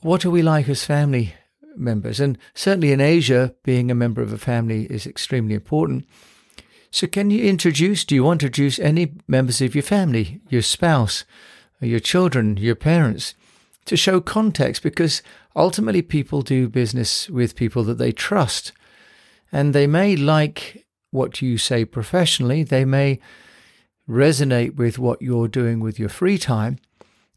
What 0.00 0.24
are 0.24 0.30
we 0.30 0.42
like 0.42 0.68
as 0.68 0.84
family 0.84 1.34
members? 1.78 2.20
And 2.20 2.38
certainly 2.54 2.92
in 2.92 3.00
Asia, 3.00 3.54
being 3.64 3.90
a 3.90 3.94
member 3.94 4.22
of 4.22 4.32
a 4.32 4.38
family 4.38 4.84
is 4.84 5.06
extremely 5.06 5.54
important. 5.54 6.06
So, 6.90 7.06
can 7.06 7.30
you 7.30 7.44
introduce, 7.44 8.04
do 8.04 8.14
you 8.14 8.24
want 8.24 8.40
to 8.40 8.46
introduce 8.46 8.78
any 8.78 9.12
members 9.26 9.60
of 9.60 9.74
your 9.74 9.82
family, 9.82 10.40
your 10.48 10.62
spouse, 10.62 11.24
your 11.80 12.00
children, 12.00 12.56
your 12.56 12.74
parents, 12.74 13.34
to 13.84 13.96
show 13.96 14.20
context? 14.20 14.82
Because 14.82 15.22
ultimately, 15.54 16.02
people 16.02 16.42
do 16.42 16.68
business 16.68 17.28
with 17.28 17.56
people 17.56 17.84
that 17.84 17.98
they 17.98 18.12
trust. 18.12 18.72
And 19.52 19.74
they 19.74 19.86
may 19.86 20.16
like 20.16 20.86
what 21.10 21.42
you 21.42 21.58
say 21.58 21.84
professionally, 21.84 22.62
they 22.62 22.84
may 22.84 23.20
resonate 24.08 24.76
with 24.76 24.98
what 24.98 25.20
you're 25.20 25.48
doing 25.48 25.80
with 25.80 25.98
your 25.98 26.08
free 26.08 26.38
time. 26.38 26.78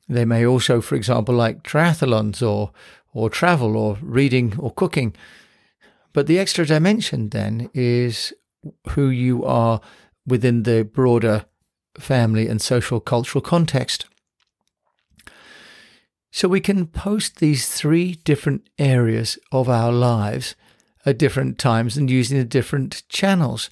They 0.07 0.25
may 0.25 0.45
also, 0.45 0.81
for 0.81 0.95
example, 0.95 1.35
like 1.35 1.63
triathlons 1.63 2.45
or, 2.45 2.71
or 3.13 3.29
travel 3.29 3.75
or 3.77 3.97
reading 4.01 4.55
or 4.57 4.71
cooking. 4.71 5.15
But 6.13 6.27
the 6.27 6.39
extra 6.39 6.65
dimension 6.65 7.29
then 7.29 7.69
is 7.73 8.33
who 8.89 9.09
you 9.09 9.43
are 9.45 9.81
within 10.25 10.63
the 10.63 10.83
broader 10.83 11.45
family 11.97 12.47
and 12.47 12.61
social 12.61 12.99
cultural 12.99 13.41
context. 13.41 14.05
So 16.31 16.47
we 16.47 16.61
can 16.61 16.87
post 16.87 17.37
these 17.37 17.67
three 17.67 18.15
different 18.23 18.69
areas 18.79 19.37
of 19.51 19.67
our 19.67 19.91
lives 19.91 20.55
at 21.05 21.17
different 21.17 21.57
times 21.57 21.97
and 21.97 22.09
using 22.09 22.37
the 22.37 22.45
different 22.45 23.03
channels. 23.09 23.69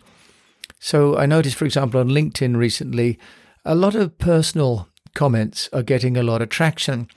So 0.79 1.17
I 1.17 1.25
noticed, 1.25 1.55
for 1.55 1.65
example, 1.65 2.00
on 2.00 2.10
LinkedIn 2.10 2.58
recently, 2.58 3.17
a 3.63 3.75
lot 3.75 3.96
of 3.96 4.17
personal 4.17 4.89
comments 5.13 5.69
are 5.72 5.84
getting 5.84 6.17
a 6.17 6.24
lot 6.24 6.41
of 6.41 6.50
traction. 6.50 7.08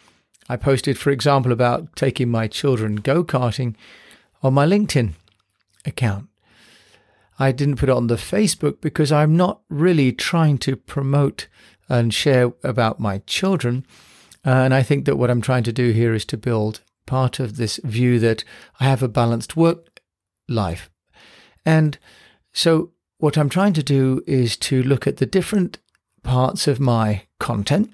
I 0.48 0.56
posted, 0.56 0.98
for 0.98 1.10
example, 1.10 1.52
about 1.52 1.94
taking 1.96 2.28
my 2.28 2.48
children 2.48 2.96
go 2.96 3.24
karting 3.24 3.74
on 4.42 4.54
my 4.54 4.66
LinkedIn 4.66 5.12
account. 5.84 6.28
I 7.38 7.52
didn't 7.52 7.76
put 7.76 7.88
it 7.88 7.96
on 7.96 8.08
the 8.08 8.16
Facebook 8.16 8.80
because 8.80 9.10
I'm 9.10 9.36
not 9.36 9.62
really 9.68 10.12
trying 10.12 10.58
to 10.58 10.76
promote 10.76 11.48
and 11.88 12.12
share 12.12 12.52
about 12.62 13.00
my 13.00 13.18
children. 13.26 13.86
Uh, 14.44 14.50
and 14.50 14.74
I 14.74 14.82
think 14.82 15.04
that 15.06 15.16
what 15.16 15.30
I'm 15.30 15.40
trying 15.40 15.62
to 15.64 15.72
do 15.72 15.90
here 15.90 16.14
is 16.14 16.24
to 16.26 16.36
build 16.36 16.80
part 17.06 17.40
of 17.40 17.56
this 17.56 17.80
view 17.84 18.18
that 18.20 18.44
I 18.80 18.84
have 18.84 19.02
a 19.02 19.08
balanced 19.08 19.56
work 19.56 20.00
life. 20.48 20.90
And 21.64 21.98
so, 22.52 22.92
what 23.18 23.36
I'm 23.38 23.48
trying 23.48 23.72
to 23.74 23.82
do 23.82 24.22
is 24.26 24.56
to 24.58 24.82
look 24.82 25.06
at 25.06 25.18
the 25.18 25.26
different 25.26 25.78
parts 26.22 26.66
of 26.66 26.80
my 26.80 27.22
content. 27.38 27.92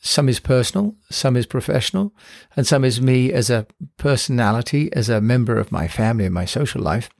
Some 0.00 0.28
is 0.28 0.38
personal, 0.38 0.94
some 1.10 1.36
is 1.36 1.46
professional, 1.46 2.14
and 2.56 2.66
some 2.66 2.84
is 2.84 3.00
me 3.00 3.32
as 3.32 3.50
a 3.50 3.66
personality, 3.96 4.92
as 4.92 5.08
a 5.08 5.20
member 5.20 5.58
of 5.58 5.72
my 5.72 5.88
family 5.88 6.24
and 6.24 6.34
my 6.34 6.44
social 6.44 6.80
life. 6.80 7.10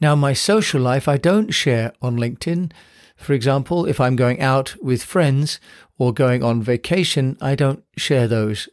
Now, 0.00 0.14
my 0.14 0.32
social 0.32 0.80
life, 0.80 1.08
I 1.08 1.16
don't 1.16 1.52
share 1.52 1.92
on 2.02 2.16
LinkedIn. 2.16 2.72
For 3.16 3.32
example, 3.32 3.86
if 3.86 4.00
I'm 4.00 4.16
going 4.16 4.40
out 4.40 4.76
with 4.82 5.02
friends 5.02 5.60
or 5.98 6.12
going 6.12 6.42
on 6.42 6.62
vacation, 6.62 7.36
I 7.40 7.54
don't 7.54 7.84
share 7.96 8.28
those 8.28 8.68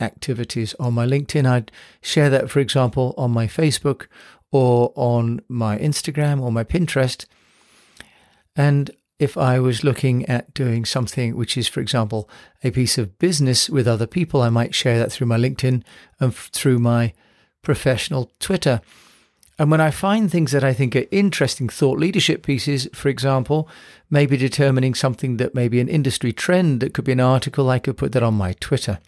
activities 0.00 0.74
on 0.80 0.94
my 0.94 1.06
LinkedIn. 1.06 1.46
I'd 1.46 1.72
share 2.00 2.30
that, 2.30 2.50
for 2.50 2.60
example, 2.60 3.14
on 3.16 3.30
my 3.30 3.46
Facebook 3.46 4.06
or 4.50 4.92
on 4.94 5.40
my 5.48 5.78
Instagram 5.78 6.40
or 6.40 6.50
my 6.50 6.64
Pinterest. 6.64 7.26
And 8.56 8.90
if 9.22 9.38
I 9.38 9.60
was 9.60 9.84
looking 9.84 10.26
at 10.26 10.52
doing 10.52 10.84
something 10.84 11.36
which 11.36 11.56
is, 11.56 11.68
for 11.68 11.78
example, 11.78 12.28
a 12.64 12.72
piece 12.72 12.98
of 12.98 13.20
business 13.20 13.70
with 13.70 13.86
other 13.86 14.08
people, 14.08 14.42
I 14.42 14.50
might 14.50 14.74
share 14.74 14.98
that 14.98 15.12
through 15.12 15.28
my 15.28 15.38
LinkedIn 15.38 15.84
and 16.18 16.34
through 16.34 16.80
my 16.80 17.12
professional 17.62 18.32
Twitter. 18.40 18.80
And 19.60 19.70
when 19.70 19.80
I 19.80 19.92
find 19.92 20.28
things 20.28 20.50
that 20.50 20.64
I 20.64 20.72
think 20.72 20.96
are 20.96 21.04
interesting 21.12 21.68
thought 21.68 22.00
leadership 22.00 22.44
pieces, 22.44 22.88
for 22.92 23.08
example, 23.08 23.68
maybe 24.10 24.36
determining 24.36 24.92
something 24.92 25.36
that 25.36 25.54
may 25.54 25.68
be 25.68 25.78
an 25.78 25.88
industry 25.88 26.32
trend 26.32 26.80
that 26.80 26.92
could 26.92 27.04
be 27.04 27.12
an 27.12 27.20
article, 27.20 27.70
I 27.70 27.78
could 27.78 27.96
put 27.96 28.10
that 28.12 28.24
on 28.24 28.34
my 28.34 28.54
Twitter. 28.54 28.98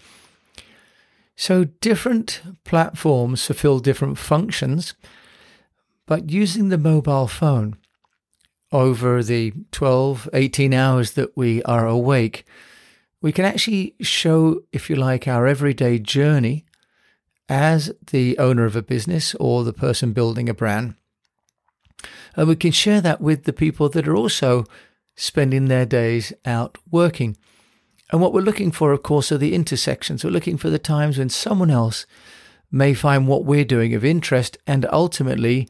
So 1.34 1.64
different 1.64 2.40
platforms 2.62 3.44
fulfill 3.44 3.80
different 3.80 4.16
functions, 4.18 4.94
but 6.06 6.30
using 6.30 6.68
the 6.68 6.78
mobile 6.78 7.26
phone 7.26 7.78
over 8.74 9.22
the 9.22 9.52
12, 9.70 10.28
18 10.34 10.74
hours 10.74 11.12
that 11.12 11.36
we 11.36 11.62
are 11.62 11.86
awake, 11.86 12.44
we 13.22 13.32
can 13.32 13.44
actually 13.44 13.94
show, 14.00 14.60
if 14.72 14.90
you 14.90 14.96
like, 14.96 15.28
our 15.28 15.46
everyday 15.46 15.98
journey 15.98 16.66
as 17.48 17.92
the 18.10 18.36
owner 18.36 18.64
of 18.64 18.74
a 18.74 18.82
business 18.82 19.34
or 19.36 19.62
the 19.62 19.72
person 19.72 20.12
building 20.12 20.48
a 20.48 20.54
brand. 20.54 20.94
And 22.36 22.48
we 22.48 22.56
can 22.56 22.72
share 22.72 23.00
that 23.00 23.20
with 23.20 23.44
the 23.44 23.52
people 23.52 23.88
that 23.90 24.08
are 24.08 24.16
also 24.16 24.64
spending 25.14 25.68
their 25.68 25.86
days 25.86 26.32
out 26.44 26.76
working. 26.90 27.36
And 28.10 28.20
what 28.20 28.32
we're 28.32 28.40
looking 28.40 28.72
for, 28.72 28.92
of 28.92 29.04
course, 29.04 29.30
are 29.30 29.38
the 29.38 29.54
intersections. 29.54 30.24
We're 30.24 30.30
looking 30.30 30.56
for 30.56 30.68
the 30.68 30.80
times 30.80 31.16
when 31.16 31.28
someone 31.28 31.70
else 31.70 32.06
may 32.72 32.92
find 32.92 33.28
what 33.28 33.44
we're 33.44 33.64
doing 33.64 33.94
of 33.94 34.04
interest 34.04 34.58
and 34.66 34.84
ultimately 34.92 35.68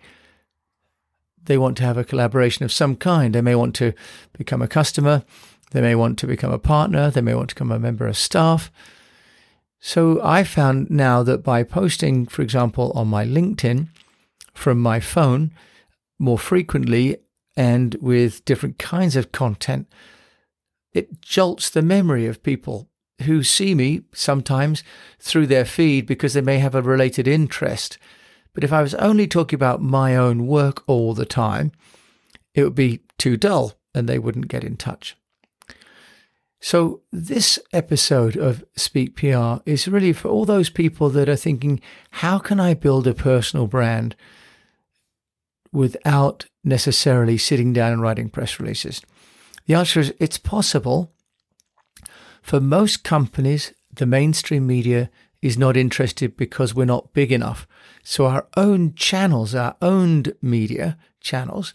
they 1.47 1.59
want 1.59 1.77
to 1.79 1.85
have 1.85 1.97
a 1.97 2.05
collaboration 2.05 2.65
of 2.65 2.73
some 2.73 2.97
kind. 2.97 3.35
They 3.35 3.41
may 3.41 3.55
want 3.55 3.75
to 3.77 3.93
become 4.37 4.63
a 4.63 4.69
customer, 4.69 5.25
they 5.71 5.81
may 5.81 5.95
want 5.95 6.19
to 6.21 6.27
become 6.27 6.53
a 6.53 6.59
partner, 6.59 7.11
they 7.11 7.21
may 7.21 7.35
want 7.35 7.49
to 7.51 7.55
become 7.55 7.73
a 7.73 7.79
member 7.79 8.07
of 8.07 8.17
staff. 8.17 8.71
So 9.81 10.21
I 10.23 10.45
found 10.45 10.91
now 10.91 11.23
that 11.25 11.43
by 11.43 11.63
posting, 11.63 12.27
for 12.27 12.43
example, 12.43 12.91
on 12.95 13.09
my 13.09 13.27
LinkedIn 13.27 13.89
from 14.55 14.81
my 14.81 15.01
phone 15.01 15.53
more 16.19 16.39
frequently 16.39 17.19
and 17.57 17.95
with 18.01 18.45
different 18.45 18.79
kinds 18.79 19.17
of 19.17 19.33
content, 19.33 19.89
it 20.93 21.21
jolts 21.21 21.69
the 21.69 21.83
memory 21.83 22.27
of 22.27 22.43
people 22.43 22.89
who 23.23 23.43
see 23.43 23.75
me 23.75 24.03
sometimes 24.13 24.83
through 25.19 25.47
their 25.47 25.65
feed 25.65 26.07
because 26.07 26.35
they 26.35 26.41
may 26.41 26.59
have 26.59 26.75
a 26.75 26.83
related 26.83 27.29
interest. 27.29 27.99
But 28.55 28.65
if 28.65 28.73
I 28.73 28.83
was 28.83 28.95
only 28.95 29.27
talking 29.27 29.57
about 29.57 29.83
my 29.83 30.17
own 30.17 30.47
work 30.47 30.83
all 30.87 31.13
the 31.13 31.27
time, 31.27 31.73
it 32.55 32.63
would 32.63 32.75
be 32.75 33.01
too 33.19 33.37
dull 33.37 33.75
and 33.95 34.09
they 34.09 34.19
wouldn't 34.19 34.49
get 34.49 34.65
in 34.65 34.77
touch. 34.77 35.17
So, 36.61 37.03
this 37.13 37.59
episode 37.75 38.37
of 38.37 38.65
Speak 38.75 39.17
PR 39.17 39.57
is 39.67 39.87
really 39.87 40.15
for 40.15 40.29
all 40.29 40.47
those 40.47 40.71
people 40.71 41.11
that 41.11 41.29
are 41.29 41.37
thinking, 41.37 41.79
how 42.11 42.39
can 42.39 42.59
I 42.59 42.73
build 42.73 43.07
a 43.07 43.13
personal 43.13 43.67
brand 43.67 44.17
without 45.73 46.47
necessarily 46.63 47.37
sitting 47.37 47.75
down 47.75 47.93
and 47.93 48.01
writing 48.01 48.31
press 48.31 48.59
releases? 48.59 49.03
The 49.67 49.75
answer 49.75 50.01
is 50.01 50.15
it's 50.19 50.39
possible. 50.39 51.13
For 52.41 52.61
most 52.61 53.05
companies, 53.05 53.75
the 53.93 54.07
mainstream 54.07 54.67
media 54.67 55.11
is 55.45 55.59
not 55.59 55.77
interested 55.77 56.39
because 56.39 56.75
we're 56.75 56.87
not 56.87 57.13
big 57.13 57.31
enough. 57.31 57.69
So, 58.03 58.25
our 58.25 58.47
own 58.57 58.95
channels, 58.95 59.55
our 59.55 59.77
owned 59.83 60.33
media 60.41 60.97
channels, 61.21 61.75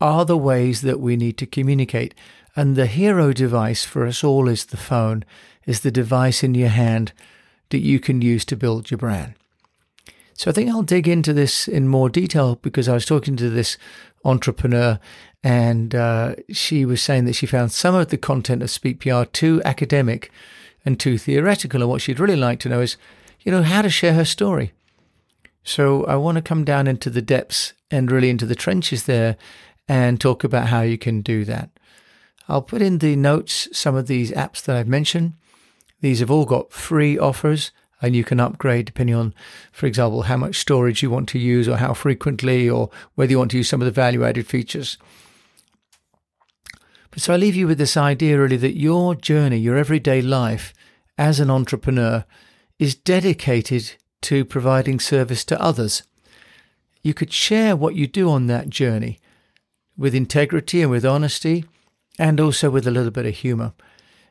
are 0.00 0.24
the 0.24 0.36
ways 0.36 0.80
that 0.80 0.98
we 0.98 1.16
need 1.16 1.38
to 1.38 1.46
communicate. 1.46 2.12
And 2.56 2.74
the 2.74 2.86
hero 2.86 3.32
device 3.32 3.84
for 3.84 4.04
us 4.04 4.24
all 4.24 4.48
is 4.48 4.66
the 4.66 4.76
phone, 4.76 5.24
is 5.64 5.82
the 5.82 5.92
device 5.92 6.42
in 6.42 6.56
your 6.56 6.70
hand 6.70 7.12
that 7.70 7.78
you 7.78 8.00
can 8.00 8.20
use 8.20 8.44
to 8.46 8.56
build 8.56 8.90
your 8.90 8.98
brand. 8.98 9.34
So 10.34 10.50
I 10.50 10.54
think 10.54 10.68
I'll 10.68 10.82
dig 10.82 11.06
into 11.06 11.32
this 11.32 11.68
in 11.68 11.86
more 11.86 12.08
detail 12.08 12.56
because 12.56 12.88
I 12.88 12.94
was 12.94 13.06
talking 13.06 13.36
to 13.36 13.48
this 13.48 13.78
entrepreneur 14.24 14.98
and 15.44 15.94
uh, 15.94 16.34
she 16.50 16.84
was 16.84 17.00
saying 17.00 17.26
that 17.26 17.36
she 17.36 17.46
found 17.46 17.70
some 17.70 17.94
of 17.94 18.08
the 18.08 18.18
content 18.18 18.64
of 18.64 18.70
Speak 18.70 18.98
PR 18.98 19.22
too 19.22 19.62
academic 19.64 20.32
and 20.88 20.98
too 20.98 21.18
theoretical. 21.18 21.82
And 21.82 21.90
what 21.90 22.00
she'd 22.00 22.18
really 22.18 22.34
like 22.34 22.58
to 22.60 22.68
know 22.70 22.80
is, 22.80 22.96
you 23.42 23.52
know, 23.52 23.62
how 23.62 23.82
to 23.82 23.90
share 23.90 24.14
her 24.14 24.24
story. 24.24 24.72
So 25.62 26.06
I 26.06 26.16
want 26.16 26.36
to 26.36 26.42
come 26.42 26.64
down 26.64 26.86
into 26.86 27.10
the 27.10 27.20
depths 27.20 27.74
and 27.90 28.10
really 28.10 28.30
into 28.30 28.46
the 28.46 28.54
trenches 28.54 29.04
there 29.04 29.36
and 29.86 30.18
talk 30.18 30.44
about 30.44 30.68
how 30.68 30.80
you 30.80 30.96
can 30.96 31.20
do 31.20 31.44
that. 31.44 31.68
I'll 32.48 32.62
put 32.62 32.80
in 32.80 32.98
the 32.98 33.16
notes 33.16 33.68
some 33.70 33.96
of 33.96 34.06
these 34.06 34.32
apps 34.32 34.62
that 34.62 34.76
I've 34.76 34.88
mentioned. 34.88 35.34
These 36.00 36.20
have 36.20 36.30
all 36.30 36.46
got 36.46 36.72
free 36.72 37.18
offers 37.18 37.70
and 38.00 38.16
you 38.16 38.24
can 38.24 38.40
upgrade 38.40 38.86
depending 38.86 39.14
on, 39.14 39.34
for 39.70 39.84
example, 39.84 40.22
how 40.22 40.38
much 40.38 40.56
storage 40.56 41.02
you 41.02 41.10
want 41.10 41.28
to 41.28 41.38
use 41.38 41.68
or 41.68 41.76
how 41.76 41.92
frequently 41.92 42.70
or 42.70 42.88
whether 43.14 43.32
you 43.32 43.38
want 43.38 43.50
to 43.50 43.58
use 43.58 43.68
some 43.68 43.82
of 43.82 43.84
the 43.84 43.90
value 43.90 44.24
added 44.24 44.46
features. 44.46 44.96
But 47.10 47.20
so 47.20 47.34
I 47.34 47.36
leave 47.36 47.56
you 47.56 47.66
with 47.66 47.76
this 47.76 47.96
idea 47.98 48.38
really 48.38 48.56
that 48.56 48.78
your 48.78 49.14
journey, 49.14 49.58
your 49.58 49.76
everyday 49.76 50.22
life 50.22 50.72
as 51.18 51.40
an 51.40 51.50
entrepreneur 51.50 52.24
is 52.78 52.94
dedicated 52.94 53.96
to 54.22 54.44
providing 54.44 55.00
service 55.00 55.44
to 55.44 55.60
others. 55.60 56.04
You 57.02 57.12
could 57.12 57.32
share 57.32 57.76
what 57.76 57.96
you 57.96 58.06
do 58.06 58.30
on 58.30 58.46
that 58.46 58.70
journey 58.70 59.18
with 59.96 60.14
integrity 60.14 60.80
and 60.80 60.90
with 60.90 61.04
honesty 61.04 61.64
and 62.18 62.40
also 62.40 62.70
with 62.70 62.86
a 62.86 62.90
little 62.90 63.10
bit 63.10 63.26
of 63.26 63.34
humor. 63.34 63.72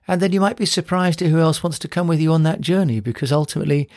And 0.08 0.22
then 0.22 0.32
you 0.32 0.40
might 0.40 0.58
be 0.58 0.66
surprised 0.66 1.22
at 1.22 1.30
who 1.30 1.40
else 1.40 1.62
wants 1.62 1.78
to 1.80 1.88
come 1.90 2.08
with 2.08 2.22
you 2.22 2.32
on 2.32 2.44
that 2.44 2.62
journey 2.62 3.02
because 3.02 3.32
ultimately 3.32 3.90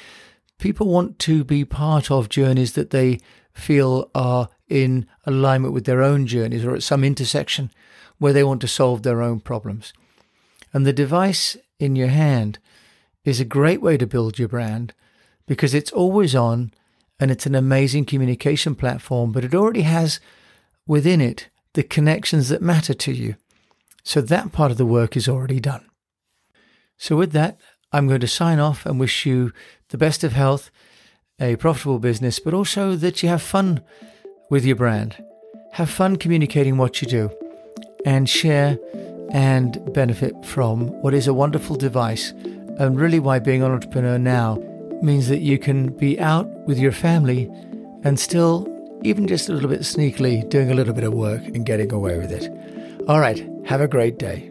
people 0.59 0.89
want 0.89 1.19
to 1.21 1.45
be 1.45 1.65
part 1.65 2.11
of 2.11 2.29
journeys 2.29 2.73
that 2.73 2.91
they 2.91 3.21
feel 3.53 4.11
are 4.15 4.49
in 4.69 5.07
alignment 5.25 5.73
with 5.73 5.85
their 5.85 6.03
own 6.03 6.27
journeys 6.27 6.65
or 6.65 6.75
at 6.75 6.83
some 6.83 7.05
intersection 7.05 7.71
where 8.19 8.33
they 8.33 8.45
want 8.45 8.61
to 8.61 8.69
solve 8.69 9.03
their 9.03 9.23
own 9.23 9.41
problems. 9.41 9.93
And 10.73 10.87
the 10.87 10.93
device 10.93 11.57
in 11.79 11.97
your 11.97 12.09
hand 12.09 12.59
is 13.25 13.41
a 13.41 13.45
great 13.45 13.83
way 13.83 13.97
to 13.97 14.07
build 14.07 14.39
your 14.39 14.49
brand 14.49 14.95
because 15.47 15.75
it's 15.75 15.93
always 15.93 16.35
on 16.35 16.73
and 17.19 17.31
it's 17.31 17.47
an 17.47 17.55
amazing 17.55 18.05
communication 18.05 18.75
platform, 18.75 19.33
but 19.33 19.45
it 19.45 19.55
already 19.55 19.83
has 19.83 20.21
within 20.87 21.21
it 21.21 21.49
the 21.75 21.83
connections 21.83 22.49
that 22.49 22.63
matter 22.63 22.95
to 22.95 23.13
you. 23.13 23.37
So 24.03 24.21
that 24.21 24.53
part 24.53 24.71
of 24.71 24.79
the 24.79 24.87
work 24.87 25.17
is 25.17 25.29
already 25.29 25.61
done. 25.61 25.85
So, 26.97 27.17
with 27.17 27.33
that, 27.33 27.59
I'm 27.93 28.09
going 28.09 28.21
to 28.21 28.29
sign 28.29 28.59
off 28.59 28.87
and 28.87 29.01
wish 29.01 29.27
you 29.27 29.53
the 29.89 29.99
best 29.99 30.23
of 30.23 30.33
health, 30.33 30.71
a 31.41 31.57
profitable 31.57 31.99
business, 31.99 32.39
but 32.39 32.55
also 32.55 32.95
that 32.97 33.23
you 33.23 33.29
have 33.29 33.43
fun 33.43 33.83
with 34.51 34.65
your 34.65 34.77
brand. 34.77 35.23
Have 35.73 35.91
fun 35.91 36.17
communicating 36.17 36.77
what 36.77 37.01
you 37.01 37.09
do 37.09 37.31
and 38.05 38.29
share 38.29 38.79
and 39.33 39.93
benefit 39.93 40.35
from 40.45 40.89
what 41.03 41.15
is 41.15 41.27
a 41.27 41.35
wonderful 41.35 41.77
device. 41.77 42.33
And 42.81 42.99
really, 42.99 43.21
why 43.21 43.39
being 43.39 43.63
an 43.63 43.71
entrepreneur 43.71 44.19
now 44.19 44.57
means 45.03 45.29
that 45.29 45.41
you 45.41 45.59
can 45.59 45.93
be 45.93 46.19
out 46.19 46.49
with 46.67 46.79
your 46.79 46.93
family 46.93 47.51
and 48.05 48.19
still, 48.19 48.67
even 49.05 49.29
just 49.29 49.51
a 49.51 49.53
little 49.53 49.69
bit 49.69 49.81
sneakily, 49.81 50.49
doing 50.49 50.71
a 50.71 50.75
little 50.75 50.95
bit 50.95 51.05
of 51.05 51.13
work 51.13 51.45
and 51.45 51.67
getting 51.67 51.93
away 51.93 52.17
with 52.17 52.33
it. 52.33 52.51
All 53.07 53.21
right, 53.21 53.47
have 53.67 53.83
a 53.83 53.87
great 53.87 54.19
day. 54.19 54.50